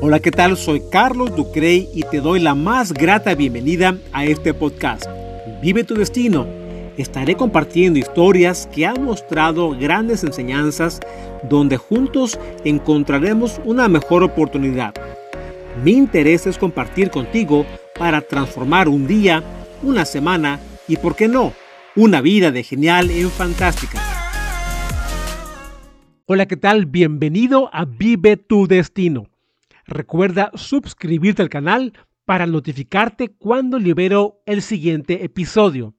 [0.00, 0.56] Hola, ¿qué tal?
[0.56, 5.06] Soy Carlos Ducrey y te doy la más grata bienvenida a este podcast.
[5.60, 6.46] Vive tu destino.
[6.96, 11.00] Estaré compartiendo historias que han mostrado grandes enseñanzas
[11.50, 14.94] donde juntos encontraremos una mejor oportunidad.
[15.82, 17.66] Mi interés es compartir contigo
[17.98, 19.42] para transformar un día,
[19.82, 21.52] una semana y, por qué no,
[21.96, 23.98] una vida de genial en fantástica.
[26.26, 26.86] Hola, ¿qué tal?
[26.86, 29.26] Bienvenido a Vive tu destino.
[29.88, 31.94] Recuerda suscribirte al canal
[32.26, 35.94] para notificarte cuando libero el siguiente episodio.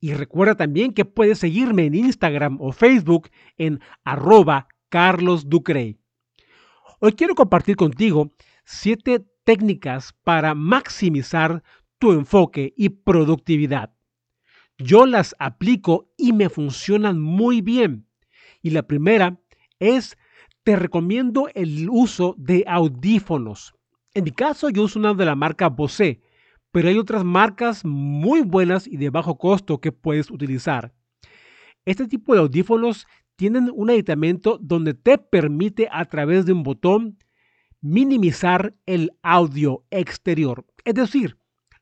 [0.00, 3.28] Y recuerda también que puedes seguirme en Instagram o Facebook
[3.58, 5.46] en arroba Carlos
[7.00, 8.32] Hoy quiero compartir contigo
[8.64, 11.62] siete técnicas para maximizar
[11.98, 13.94] tu enfoque y productividad.
[14.78, 18.08] Yo las aplico y me funcionan muy bien.
[18.62, 19.38] Y la primera
[19.80, 20.16] es
[20.64, 23.74] te recomiendo el uso de audífonos.
[24.14, 26.22] En mi caso, yo uso una de la marca Bose,
[26.72, 30.94] pero hay otras marcas muy buenas y de bajo costo que puedes utilizar.
[31.84, 37.18] Este tipo de audífonos tienen un aditamento donde te permite a través de un botón
[37.82, 40.64] minimizar el audio exterior.
[40.84, 41.36] Es decir,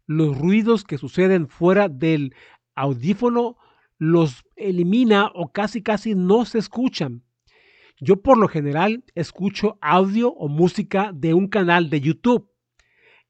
[0.07, 2.35] los ruidos que suceden fuera del
[2.75, 3.57] audífono
[3.99, 7.23] los elimina o casi casi no se escuchan.
[8.05, 12.51] Yo por lo general escucho audio o música de un canal de YouTube.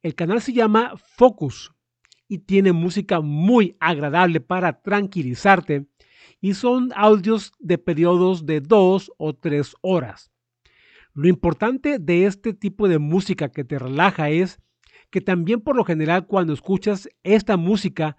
[0.02, 1.74] El canal se llama Focus
[2.26, 5.88] y tiene música muy agradable para tranquilizarte
[6.40, 10.32] y son audios de periodos de dos o tres horas.
[11.12, 14.58] Lo importante de este tipo de música que te relaja es
[15.10, 18.16] que también por lo general cuando escuchas esta música,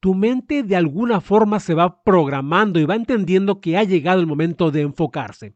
[0.00, 4.26] tu mente de alguna forma se va programando y va entendiendo que ha llegado el
[4.26, 5.54] momento de enfocarse.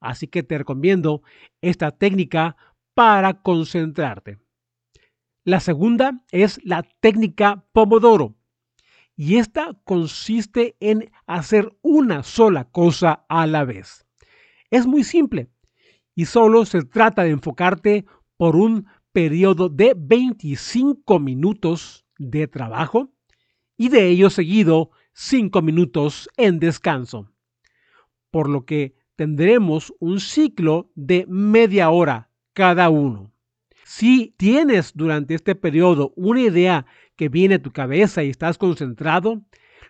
[0.00, 1.22] Así que te recomiendo
[1.60, 2.56] esta técnica
[2.94, 4.38] para concentrarte.
[5.44, 8.36] La segunda es la técnica Pomodoro.
[9.16, 14.06] Y esta consiste en hacer una sola cosa a la vez.
[14.70, 15.48] Es muy simple
[16.14, 18.04] y solo se trata de enfocarte
[18.36, 23.12] por un periodo de 25 minutos de trabajo
[23.76, 27.32] y de ello seguido 5 minutos en descanso.
[28.30, 33.32] Por lo que tendremos un ciclo de media hora cada uno.
[33.84, 36.86] Si tienes durante este periodo una idea
[37.16, 39.42] que viene a tu cabeza y estás concentrado,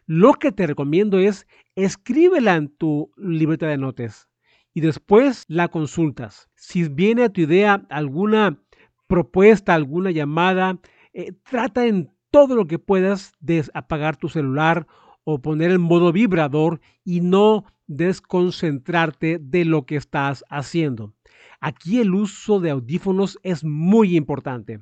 [0.07, 1.47] lo que te recomiendo es
[1.77, 4.31] escríbela en tu libreta de notas
[4.73, 6.49] y después la consultas.
[6.55, 8.59] Si viene a tu idea alguna
[9.09, 10.79] propuesta, alguna llamada,
[11.13, 14.87] eh, trata en todo lo que puedas de apagar tu celular
[15.25, 21.15] o poner en modo vibrador y no desconcentrarte de lo que estás haciendo.
[21.61, 24.81] Aquí el uso de audífonos es muy importante.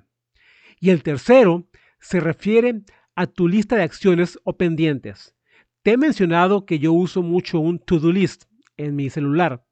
[0.78, 1.66] Y el tercero
[2.00, 2.82] se refiere
[3.14, 5.34] a tu lista de acciones o pendientes.
[5.82, 8.44] Te he mencionado que yo uso mucho un to-do list
[8.76, 9.64] en mi celular.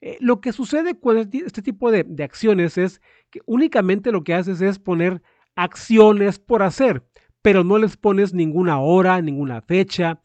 [0.00, 4.34] Eh, lo que sucede con este tipo de, de acciones es que únicamente lo que
[4.34, 5.22] haces es poner
[5.54, 7.06] acciones por hacer,
[7.40, 10.20] pero no les pones ninguna hora, ninguna fecha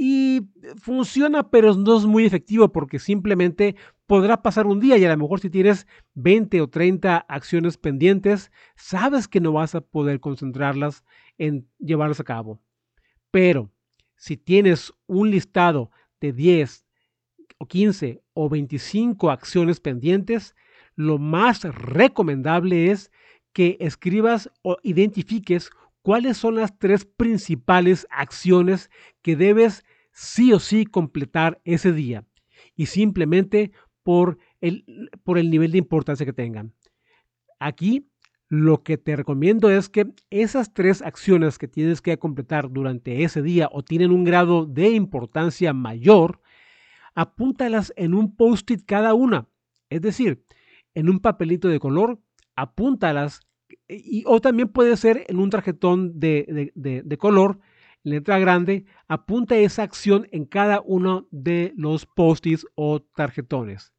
[0.00, 3.74] y funciona, pero no es muy efectivo porque simplemente
[4.06, 8.52] podrá pasar un día y a lo mejor si tienes 20 o 30 acciones pendientes,
[8.76, 11.02] sabes que no vas a poder concentrarlas
[11.36, 12.60] en llevarlas a cabo.
[13.32, 13.72] Pero
[14.14, 16.84] si tienes un listado de 10
[17.58, 20.54] o 15 o 25 acciones pendientes,
[20.94, 23.10] lo más recomendable es
[23.52, 25.70] que escribas o identifiques
[26.02, 28.90] cuáles son las tres principales acciones
[29.22, 29.84] que debes
[30.18, 32.24] sí o sí completar ese día
[32.74, 33.70] y simplemente
[34.02, 36.74] por el, por el nivel de importancia que tengan.
[37.60, 38.10] Aquí
[38.48, 43.42] lo que te recomiendo es que esas tres acciones que tienes que completar durante ese
[43.42, 46.40] día o tienen un grado de importancia mayor,
[47.14, 49.46] apúntalas en un post-it cada una.
[49.88, 50.42] Es decir,
[50.94, 52.18] en un papelito de color,
[52.56, 53.40] apúntalas
[53.86, 57.60] y, o también puede ser en un tarjetón de, de, color,
[58.02, 63.92] letra grande, apunta esa acción en cada uno de los post-its o tarjetones.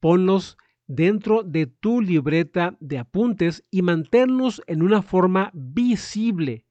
[0.00, 0.56] Ponlos
[0.86, 6.66] dentro de tu libreta de apuntes y manténlos en una forma visible.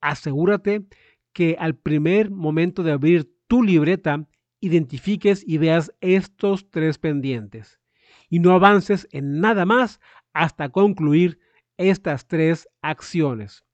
[0.00, 0.86] Asegúrate
[1.32, 4.28] que al primer momento de abrir tu libreta
[4.60, 7.80] identifiques y veas estos tres pendientes
[8.28, 10.00] y no avances en nada más
[10.32, 11.38] hasta concluir
[11.76, 13.64] estas tres acciones.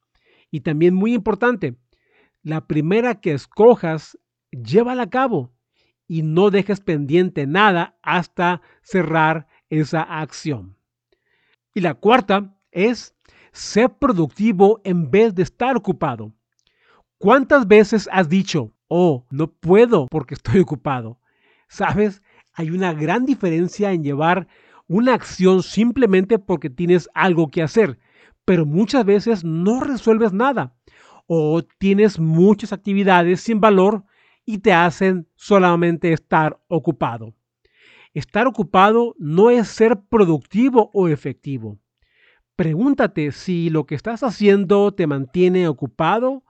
[0.50, 1.77] Y también muy importante,
[2.43, 4.19] la primera que escojas,
[4.51, 5.53] llévala a cabo
[6.07, 10.77] y no dejes pendiente nada hasta cerrar esa acción.
[11.75, 13.15] Y la cuarta es
[13.53, 16.33] ser productivo en vez de estar ocupado.
[17.19, 21.21] ¿Cuántas veces has dicho, oh, no puedo porque estoy ocupado?
[21.69, 22.23] Sabes,
[22.55, 24.49] hay una gran diferencia en llevar
[24.89, 27.99] una acción simplemente porque tienes algo que hacer,
[28.45, 30.75] pero muchas veces no resuelves nada
[31.32, 34.03] o tienes muchas actividades sin valor
[34.44, 37.37] y te hacen solamente estar ocupado.
[38.15, 41.79] Estar ocupado no es ser productivo o efectivo.
[42.56, 46.43] Pregúntate si lo que estás haciendo te mantiene ocupado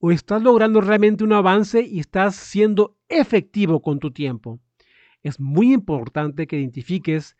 [0.00, 4.60] o estás logrando realmente un avance y estás siendo efectivo con tu tiempo.
[5.22, 7.38] Es muy importante que identifiques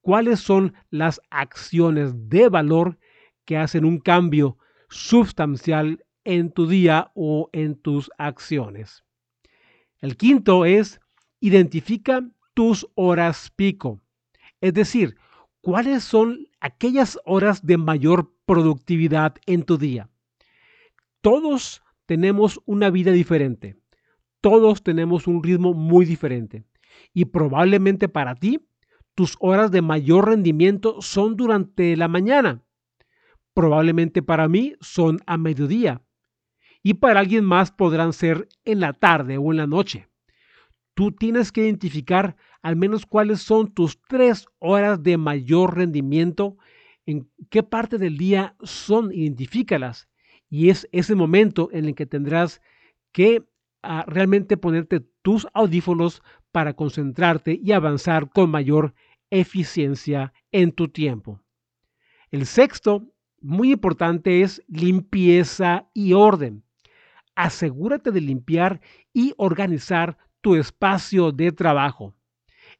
[0.00, 2.98] cuáles son las acciones de valor
[3.44, 4.56] que hacen un cambio
[4.88, 9.04] sustancial en tu día o en tus acciones.
[10.00, 11.00] El quinto es
[11.40, 14.00] identifica tus horas pico.
[14.60, 15.16] Es decir,
[15.60, 20.08] cuáles son aquellas horas de mayor productividad en tu día.
[21.20, 23.76] Todos tenemos una vida diferente.
[24.40, 26.64] Todos tenemos un ritmo muy diferente.
[27.12, 28.60] Y probablemente para ti,
[29.14, 32.62] tus horas de mayor rendimiento son durante la mañana.
[33.52, 36.02] Probablemente para mí son a mediodía
[36.82, 40.08] y para alguien más podrán ser en la tarde o en la noche.
[40.94, 46.56] Tú tienes que identificar al menos cuáles son tus tres horas de mayor rendimiento,
[47.06, 50.08] en qué parte del día son, identifícalas.
[50.50, 52.60] Y es ese momento en el que tendrás
[53.12, 53.46] que
[53.82, 56.22] ah, realmente ponerte tus audífonos
[56.52, 58.94] para concentrarte y avanzar con mayor
[59.30, 61.40] eficiencia en tu tiempo.
[62.30, 63.06] El sexto,
[63.40, 66.64] muy importante, es limpieza y orden
[67.38, 68.80] asegúrate de limpiar
[69.12, 72.16] y organizar tu espacio de trabajo.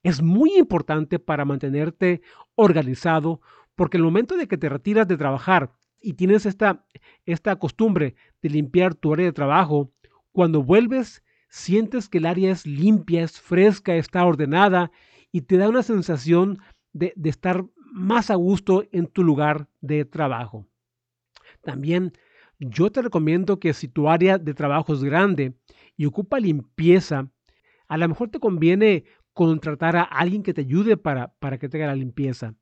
[0.03, 2.23] Es muy importante para mantenerte
[2.57, 3.41] organizado
[3.77, 6.85] porque el momento de que te retiras de trabajar y tienes esta,
[7.25, 9.93] esta costumbre de limpiar tu área de trabajo,
[10.33, 14.91] cuando vuelves sientes que el área es limpia, es fresca, está ordenada
[15.31, 16.59] y te da una sensación
[16.93, 20.67] de, de estar más a gusto en tu lugar de trabajo.
[21.63, 22.13] También
[22.59, 25.55] yo te recomiendo que si tu área de trabajo es grande
[25.97, 27.31] y ocupa limpieza,
[27.89, 31.77] a lo mejor te conviene contratar a alguien que te ayude para, para que te
[31.77, 32.55] haga la limpieza.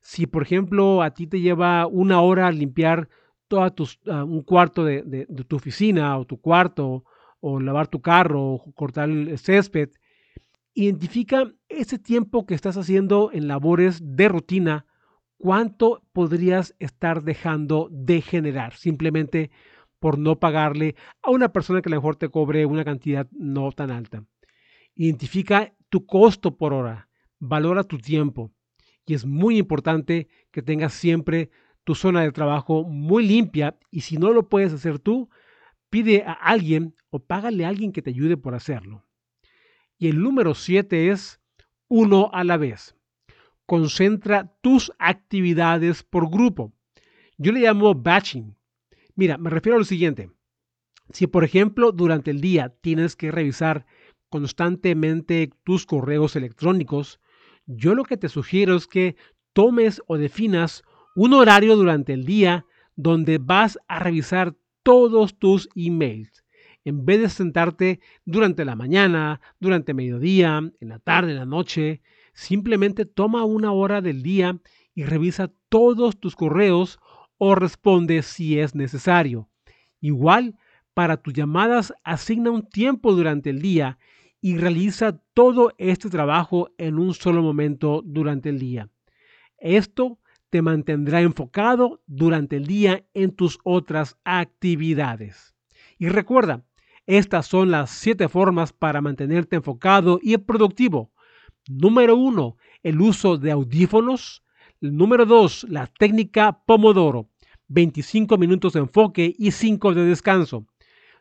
[0.00, 3.08] Si, por ejemplo, a ti te lleva una hora limpiar
[3.48, 3.62] todo
[4.10, 7.04] ah, un cuarto de, tu oficina o tu cuarto,
[7.40, 9.90] o lavar tu carro, o cortar el césped,
[10.74, 14.86] identifica ese tiempo que estás haciendo en labores de rutina
[15.44, 19.50] ¿cuánto podrías estar dejando de generar simplemente
[19.98, 23.70] por no pagarle a una persona que a lo mejor te cobre una cantidad no
[23.70, 24.24] tan alta?
[24.94, 27.10] Identifica tu costo por hora,
[27.40, 28.52] valora tu tiempo
[29.04, 31.50] y es muy importante que tengas siempre
[31.84, 35.28] tu zona de trabajo muy limpia y si no lo puedes hacer tú,
[35.90, 39.04] pide a alguien o págale a alguien que te ayude por hacerlo.
[39.98, 41.38] Y el número siete es
[41.86, 42.96] uno a la vez
[43.66, 46.72] concentra tus actividades por grupo.
[47.38, 48.56] Yo le llamo batching.
[49.16, 50.30] Mira, me refiero a lo siguiente.
[51.10, 53.86] Si, por ejemplo, durante el día tienes que revisar
[54.28, 57.20] constantemente tus correos electrónicos,
[57.66, 59.16] yo lo que te sugiero es que
[59.52, 60.82] tomes o definas
[61.14, 62.66] un horario durante el día
[62.96, 66.44] donde vas a revisar todos tus emails.
[66.84, 72.02] En vez de sentarte durante la mañana, durante mediodía, en la tarde, en la noche,
[72.34, 74.58] Simplemente toma una hora del día
[74.94, 76.98] y revisa todos tus correos
[77.38, 79.48] o responde si es necesario.
[80.00, 80.56] Igual,
[80.92, 83.98] para tus llamadas, asigna un tiempo durante el día
[84.40, 88.90] y realiza todo este trabajo en un solo momento durante el día.
[89.56, 90.18] Esto
[90.50, 95.54] te mantendrá enfocado durante el día en tus otras actividades.
[95.98, 96.62] Y recuerda,
[97.06, 101.13] estas son las siete formas para mantenerte enfocado y productivo.
[101.68, 104.42] Número uno, el uso de audífonos.
[104.80, 107.30] Número dos, la técnica Pomodoro.
[107.68, 110.66] 25 minutos de enfoque y 5 de descanso.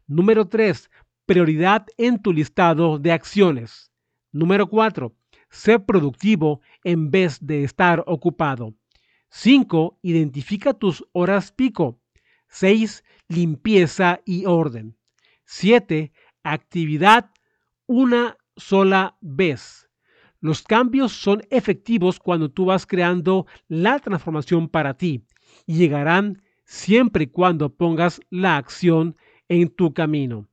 [0.08, 0.90] Número 3.
[1.26, 3.92] Prioridad en tu listado de acciones.
[4.34, 5.16] Número 4.
[5.50, 8.76] Ser productivo en vez de estar ocupado.
[9.30, 10.00] 5.
[10.02, 12.02] Identifica tus horas pico.
[12.50, 13.04] 6.
[13.30, 14.98] Limpieza y orden.
[15.46, 16.12] 7.
[16.44, 17.32] Actividad
[17.88, 19.90] una sola vez.
[20.44, 25.24] Los cambios son efectivos cuando tú vas creando la transformación para ti
[25.66, 29.16] y llegarán siempre y cuando pongas la acción
[29.48, 30.50] en tu camino.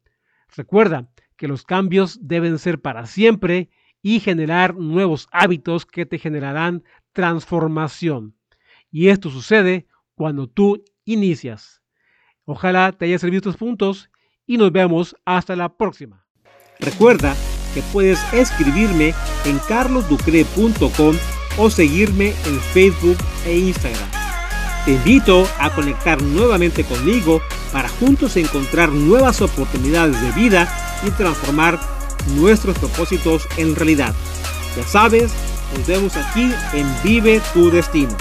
[0.55, 3.69] Recuerda que los cambios deben ser para siempre
[4.01, 8.37] y generar nuevos hábitos que te generarán transformación.
[8.93, 11.83] Y esto sucede cuando tú inicias.
[12.45, 14.09] Ojalá te haya servido estos puntos
[14.47, 16.25] y nos vemos hasta la próxima.
[16.79, 17.35] Recuerda
[17.75, 21.17] que puedes escribirme en carlosducre.com
[21.59, 24.09] o seguirme en Facebook e Instagram.
[24.85, 31.79] Te invito a conectar nuevamente conmigo para juntos encontrar nuevas oportunidades de vida y transformar
[32.37, 34.15] nuestros propósitos en realidad.
[34.77, 35.33] Ya sabes,
[35.77, 38.17] nos vemos aquí en Vive tu Destino.